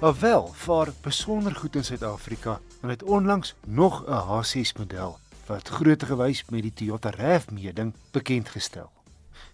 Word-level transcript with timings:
Alwel, 0.00 0.46
vaar 0.46 0.92
besonder 1.02 1.54
goed 1.54 1.74
in 1.74 1.84
Suid-Afrika 1.84 2.60
en 2.82 2.88
het 2.88 3.02
onlangs 3.02 3.54
nog 3.66 4.04
'n 4.06 4.12
H6 4.12 4.72
model 4.78 5.18
wat 5.46 5.68
grootte 5.68 6.06
gewys 6.06 6.44
met 6.50 6.62
die 6.62 6.72
Toyota 6.72 7.10
RAV 7.10 7.50
meeding 7.50 7.94
bekend 8.10 8.48
gestel. 8.48 8.90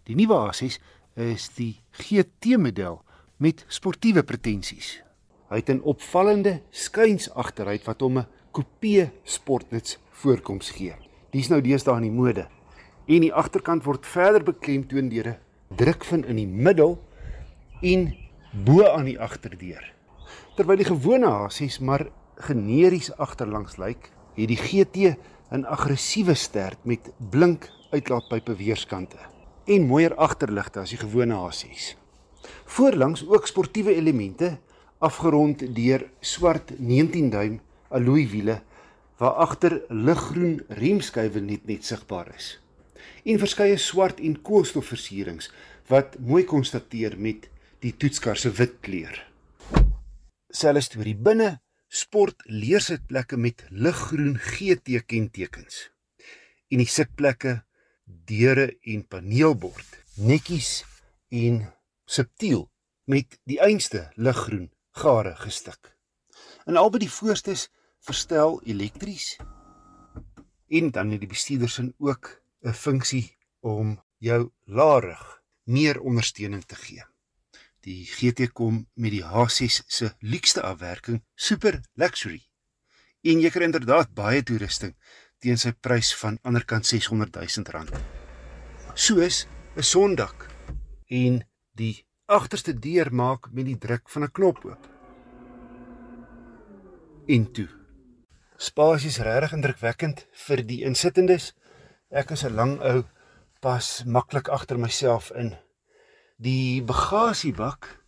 Die 0.03 0.15
nuwe 0.15 0.35
H6 0.35 0.77
is 1.15 1.49
die 1.55 1.81
GT 1.91 2.59
model 2.59 3.03
met 3.37 3.65
sportiewe 3.69 4.23
pretensies. 4.23 5.03
Hy 5.49 5.57
het 5.57 5.69
'n 5.69 5.81
opvallende 5.83 6.61
skuins 6.71 7.31
agteruit 7.31 7.85
wat 7.85 8.01
hom 8.01 8.19
'n 8.19 8.27
coupe 8.53 9.11
sportnuts 9.23 9.99
voorkoms 10.11 10.71
gee. 10.71 10.95
Dis 11.31 11.49
nou 11.49 11.61
deesdae 11.61 11.97
in 11.97 12.03
die 12.03 12.21
mode. 12.21 12.49
En 13.07 13.21
die 13.21 13.35
agterkant 13.35 13.85
word 13.85 14.07
verder 14.07 14.43
beklemtoon 14.43 15.09
deur 15.09 15.27
'n 15.27 15.39
drukvin 15.77 16.25
in 16.25 16.37
die 16.37 16.47
middel 16.47 17.03
en 17.81 18.17
bo 18.65 18.87
aan 18.87 19.05
die 19.05 19.21
agterdeur. 19.21 19.95
Terwyl 20.57 20.77
die 20.77 20.89
gewone 20.89 21.27
H6 21.27 21.81
maar 21.81 22.07
generies 22.37 23.13
agterlangs 23.17 23.77
lyk, 23.77 24.11
het 24.35 24.49
die 24.49 24.59
GT 24.59 25.17
'n 25.51 25.65
aggressiewe 25.65 26.35
stert 26.35 26.79
met 26.85 27.11
blink 27.31 27.71
uitlaatpype 27.91 28.57
weerskante 28.57 29.19
en 29.65 29.87
mooier 29.87 30.15
agterligte 30.15 30.81
as 30.81 30.91
die 30.91 30.99
gewone 30.99 31.35
H6. 31.35 31.95
Voorlangs 32.65 33.27
ook 33.27 33.47
sportiewe 33.47 33.95
elemente 33.95 34.59
afgerond 34.99 35.63
deur 35.77 36.11
swart 36.21 36.73
19 36.79 37.31
duim 37.31 37.61
alloy 37.89 38.27
wiele 38.29 38.63
waar 39.17 39.39
agter 39.47 39.83
liggroen 39.89 40.63
remskuiwe 40.69 41.41
net 41.41 41.67
net 41.67 41.85
sigbaar 41.85 42.33
is. 42.35 42.59
En 43.25 43.39
verskeie 43.39 43.77
swart 43.77 44.21
en 44.21 44.41
koolstofversierings 44.43 45.51
wat 45.89 46.19
mooi 46.19 46.45
konstateer 46.45 47.15
met 47.19 47.49
die 47.85 47.95
toetskar 47.97 48.37
se 48.37 48.51
wit 48.51 48.81
kleur. 48.81 49.34
Selfe 50.55 50.85
storie 50.87 51.17
binne 51.19 51.49
sport 51.91 52.45
leersitplekke 52.47 53.37
met 53.37 53.65
liggroen 53.71 54.37
GT 54.39 55.01
kentekens. 55.03 55.89
En 56.71 56.79
die 56.79 56.87
sitplekke, 56.87 57.57
deure 58.05 58.69
en 58.87 59.03
paneelbord 59.11 59.97
netjies 60.15 60.85
en 61.35 61.65
subtiel 62.07 62.69
met 63.11 63.35
die 63.51 63.59
einste 63.67 64.05
liggroen 64.15 64.69
gare 65.03 65.35
gestik. 65.41 65.91
En 66.71 66.79
albei 66.79 67.03
die 67.03 67.11
voorstes 67.11 67.67
verstel 68.07 68.61
elektries 68.63 69.35
en 70.71 70.93
dan 70.95 71.11
het 71.11 71.25
die 71.25 71.33
bestuurdersin 71.35 71.95
ook 71.99 72.31
'n 72.63 72.79
funksie 72.85 73.37
om 73.61 73.99
jou 74.19 74.51
laarig 74.65 75.43
meer 75.65 76.01
ondersteuning 76.01 76.65
te 76.65 76.75
gee. 76.75 77.14
Die 77.85 78.07
GT 78.09 78.49
kom 78.57 78.87
met 78.97 79.13
die 79.13 79.21
H6 79.21 79.83
se 79.87 80.07
luukste 80.25 80.63
afwerking, 80.65 81.19
super 81.37 81.83
luxury. 82.01 82.41
En 83.21 83.43
jy 83.45 83.51
kry 83.53 83.67
inderdaad 83.69 84.15
baie 84.17 84.41
toerusting 84.41 84.95
teen 85.45 85.61
sy 85.61 85.75
prys 85.85 86.15
van 86.17 86.39
anderkant 86.49 86.89
600 86.89 87.37
000 87.37 87.69
rand. 87.77 87.93
Soos 88.95 89.45
'n 89.77 89.85
sondak 89.85 90.49
en 91.11 91.43
die 91.77 92.07
agterste 92.25 92.73
deur 92.73 93.13
maak 93.13 93.51
met 93.53 93.67
die 93.69 93.77
druk 93.79 94.09
van 94.09 94.25
'n 94.25 94.33
knop 94.33 94.65
oop. 94.65 94.89
En 97.29 97.53
toe. 97.53 97.69
Spasie 98.57 99.09
is 99.09 99.19
regtig 99.19 99.53
indrukwekkend 99.53 100.27
vir 100.47 100.65
die 100.65 100.85
insittendes. 100.85 101.53
Ek 102.11 102.31
is 102.31 102.45
'n 102.45 102.57
lang 102.57 102.81
ou, 102.81 103.05
pas 103.61 104.05
maklik 104.07 104.49
agter 104.49 104.79
myself 104.79 105.31
in. 105.37 105.53
Die 106.37 106.83
bagasiebak 106.83 108.03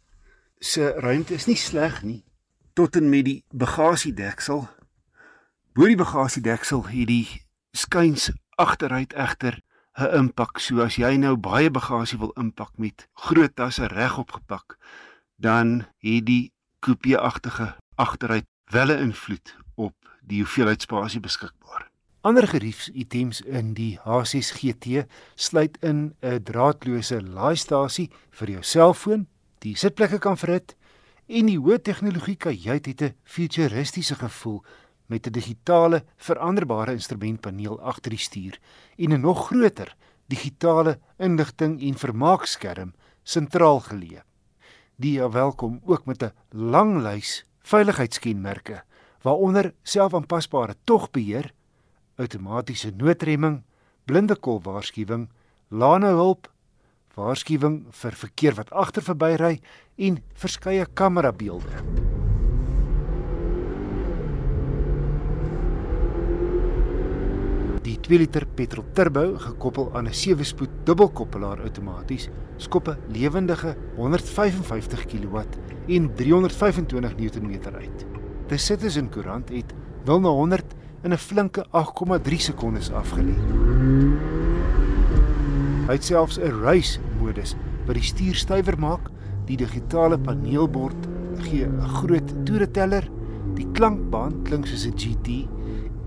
se 0.59 0.95
ruimte 0.99 1.35
is 1.35 1.47
nie 1.47 1.57
sleg 1.57 2.03
nie 2.03 2.25
tot 2.75 2.97
en 2.99 3.09
met 3.09 3.25
die 3.25 3.45
bagasiedeksel. 3.55 4.67
Bo 5.73 5.87
die 5.87 5.97
bagasiedeksel 5.97 6.83
het 6.91 7.07
die 7.09 7.29
skuins 7.71 8.33
agteruit 8.59 9.15
egter 9.15 9.63
'n 9.95 10.11
impak. 10.19 10.59
So 10.59 10.83
as 10.83 10.97
jy 10.97 11.17
nou 11.17 11.37
baie 11.37 11.71
bagasie 11.71 12.19
wil 12.19 12.35
inpak 12.37 12.77
met 12.79 13.09
groot 13.15 13.57
tasse 13.57 13.87
regop 13.87 14.33
gepak, 14.33 14.77
dan 15.37 15.87
het 15.99 16.27
die 16.27 16.53
coupe-agtige 16.81 17.77
agteruit 17.95 18.47
wel 18.65 18.91
'n 18.91 18.99
invloed 18.99 19.57
op 19.75 19.95
die 20.21 20.43
hoeveelheid 20.43 20.83
spasie 20.83 21.21
beskikbaar. 21.21 21.91
Ander 22.27 22.49
geriefsitems 22.51 23.39
in 23.47 23.69
die 23.77 24.01
H6 24.03 24.49
GT 24.59 25.05
sluit 25.39 25.77
in 25.79 26.15
'n 26.23 26.43
draadloose 26.43 27.21
laastasie 27.23 28.09
vir 28.31 28.51
jou 28.51 28.63
selfoon, 28.63 29.27
die 29.63 29.77
sitplekke 29.77 30.19
kan 30.19 30.37
verhit 30.37 30.75
en 31.29 31.47
die 31.47 31.59
hoë 31.59 31.79
tegnologie 31.79 32.35
kajuit 32.37 32.87
het 32.87 33.03
'n 33.03 33.15
futuristiese 33.23 34.15
gevoel 34.15 34.65
met 35.07 35.27
'n 35.27 35.33
digitale 35.33 36.03
veranderbare 36.17 36.93
instrumentpaneel 36.93 37.81
agter 37.81 38.11
die 38.11 38.19
stuur 38.19 38.59
en 38.99 39.13
'n 39.13 39.21
nog 39.21 39.47
groter 39.47 39.95
digitale 40.27 40.99
inligting 41.19 41.81
en 41.81 41.95
vermaakskerm 41.95 42.95
sentraal 43.23 43.81
geleë. 43.81 44.23
Die 44.97 45.23
welkom 45.29 45.81
ook 45.85 46.07
met 46.07 46.23
'n 46.23 46.33
lang 46.51 47.03
lys 47.03 47.47
veiligheidskenmerke 47.63 48.83
waaronder 49.23 49.75
selfaanpasbare 49.83 50.75
togbeheer, 50.85 51.53
outomatiese 52.17 52.93
noodremming, 52.97 53.63
blinde 54.05 54.37
kol 54.37 54.61
waarskuwing, 54.65 55.29
lane 55.69 56.13
hulp, 56.17 56.51
waarskuwing 57.17 57.87
vir 57.97 58.19
verkeer 58.25 58.57
wat 58.59 58.73
agter 58.73 59.03
verbyry 59.03 59.57
en 59.97 60.21
verskeie 60.37 60.87
kamerabeelde. 60.95 61.83
Die 67.87 67.95
2 68.03 68.19
liter 68.19 68.43
petrol 68.59 68.85
turbo 68.99 69.37
gekoppel 69.39 69.93
aan 69.95 70.09
'n 70.09 70.19
7-spoed 70.23 70.71
dubbelkoppelaar 70.85 71.61
outomaties 71.63 72.29
skop 72.59 72.89
'n 72.89 72.99
lewendige 73.15 73.77
155 73.97 75.07
kW 75.07 75.37
en 75.89 76.15
325 76.15 77.17
Nm 77.41 77.75
uit. 77.75 78.07
Die 78.49 78.59
Citizen 78.59 79.09
Courant 79.09 79.49
het 79.49 79.73
0 80.05 80.21
na 80.21 80.29
100 80.29 80.76
in 81.07 81.13
'n 81.13 81.19
flinke 81.19 81.63
8,3 81.71 82.39
sekondes 82.39 82.91
afgelê. 82.91 83.37
Hy 85.87 85.95
het 85.95 86.05
selfs 86.05 86.39
'n 86.39 86.63
race 86.67 86.99
modus 87.21 87.55
wat 87.87 87.95
die 87.95 88.03
stuur 88.03 88.35
stywer 88.35 88.79
maak, 88.79 89.11
die 89.47 89.57
digitale 89.57 90.19
paneelbord 90.19 91.07
gee 91.39 91.67
'n 91.67 91.81
groot 91.81 92.35
toereteller, 92.45 93.07
die 93.55 93.69
klankbaan 93.73 94.43
klink 94.43 94.67
soos 94.67 94.87
'n 94.87 94.99
GT 94.99 95.47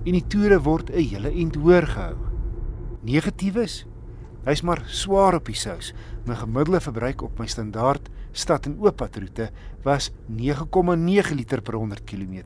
en 0.05 0.13
die 0.13 0.27
toere 0.27 0.59
word 0.59 0.91
'n 0.91 0.99
hele 0.99 1.31
end 1.31 1.55
hoor 1.55 1.87
gehou. 1.87 2.17
Negatiefs. 3.01 3.85
Hy's 4.45 4.61
maar 4.61 4.83
swaar 4.87 5.35
op 5.35 5.45
die 5.45 5.55
sous. 5.55 5.93
My 6.25 6.35
gemiddelde 6.35 6.79
verbruik 6.79 7.21
op 7.21 7.39
my 7.39 7.47
standaard 7.47 8.09
stad 8.31 8.65
en 8.65 8.77
ooppadroete 8.79 9.51
was 9.83 10.11
9,9 10.27 11.35
liter 11.35 11.61
per 11.61 11.73
100 11.73 12.03
km. 12.03 12.43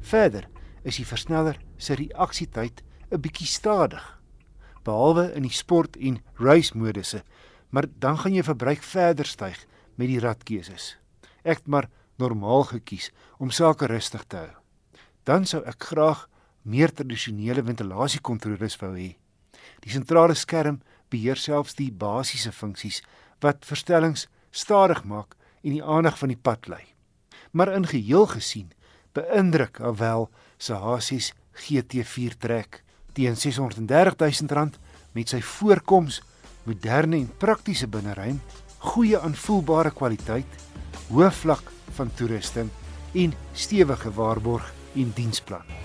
Verder 0.00 0.48
is 0.84 0.96
die 1.00 1.06
versneller 1.08 1.58
se 1.84 1.96
reaksietyd 2.00 2.82
'n 3.12 3.20
bietjie 3.20 3.46
stadig, 3.46 4.04
behalwe 4.84 5.32
in 5.36 5.42
die 5.42 5.52
sport 5.52 5.96
en 5.96 6.20
race 6.40 6.76
modusse, 6.76 7.22
maar 7.70 7.86
dan 7.98 8.18
gaan 8.18 8.34
jy 8.34 8.42
verbruik 8.42 8.82
verder 8.82 9.26
styg 9.26 9.66
met 9.94 10.08
die 10.08 10.20
radkeuses. 10.20 10.96
Ek 11.44 11.60
het 11.60 11.66
maar 11.66 11.88
normaal 12.16 12.64
gekies 12.64 13.10
om 13.38 13.50
sake 13.50 13.86
rustig 13.86 14.24
te 14.28 14.36
hou. 14.36 14.52
Dan 15.24 15.46
sou 15.46 15.62
ek 15.64 15.82
graag 15.90 16.28
meer 16.62 16.92
tradisionele 16.92 17.62
ventilasiekontroles 17.62 18.76
wou 18.80 18.94
hê. 18.96 19.16
Die 19.84 19.92
sentrale 19.92 20.34
skerm 20.34 20.80
beheer 21.10 21.36
selfs 21.36 21.76
die 21.78 21.90
basiese 21.92 22.52
funksies 22.52 23.02
wat 23.40 23.66
verstellings 23.68 24.28
stadig 24.50 25.04
maak 25.04 25.36
en 25.62 25.72
die 25.76 25.84
aandag 25.84 26.18
van 26.18 26.32
die 26.32 26.40
pad 26.40 26.68
lei. 26.68 26.84
Maar 27.52 27.74
in 27.74 27.86
geheel 27.86 28.26
gesien 28.26 28.72
beïndruk 29.14 29.80
alwel 29.80 30.30
se 30.58 30.74
H6 30.74 31.32
GT4 31.54 32.38
trek 32.38 32.82
teen 33.14 33.36
630 33.36 34.18
000 34.42 34.54
rand 34.54 34.78
met 35.14 35.30
sy 35.30 35.40
voorkoms 35.40 36.20
moderne 36.64 37.20
en 37.20 37.30
praktiese 37.38 37.86
binneruim, 37.86 38.40
goeie 38.84 39.20
aanvoelbare 39.20 39.92
kwaliteit, 39.94 40.60
hoë 41.12 41.30
vlak 41.42 41.72
van 41.96 42.12
toerusting 42.18 42.72
en 43.14 43.34
stewige 43.52 44.10
waarborg 44.16 44.72
en 44.98 45.12
diensplan. 45.16 45.83